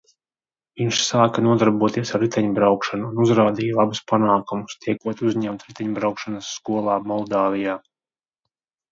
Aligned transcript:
Viņš 0.79 0.99
sāka 1.07 1.41
nodarboties 1.47 2.11
ar 2.17 2.21
riteņbraukšanu 2.25 3.09
un 3.11 3.19
uzrādīja 3.25 3.75
labus 3.79 4.01
panākumus, 4.11 4.77
tiekot 4.85 5.21
uzņemts 5.27 5.67
riteņbraukšanas 5.69 6.49
skolā 6.55 6.97
Moldāvijā. 7.13 7.77